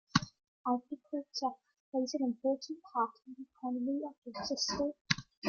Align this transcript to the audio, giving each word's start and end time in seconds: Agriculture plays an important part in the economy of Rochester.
Agriculture 0.65 1.59
plays 1.91 2.15
an 2.15 2.23
important 2.25 2.79
part 2.91 3.11
in 3.27 3.35
the 3.37 3.45
economy 3.55 4.01
of 4.03 4.15
Rochester. 4.35 4.93